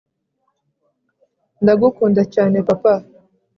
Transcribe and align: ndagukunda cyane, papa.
ndagukunda 1.61 2.21
cyane, 2.33 2.57
papa. 2.67 2.93